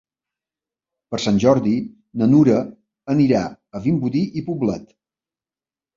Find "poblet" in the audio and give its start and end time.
4.49-4.89